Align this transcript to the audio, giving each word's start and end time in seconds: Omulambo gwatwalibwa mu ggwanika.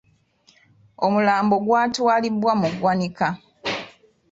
Omulambo 1.05 1.55
gwatwalibwa 1.65 2.51
mu 2.61 2.67
ggwanika. 2.73 3.27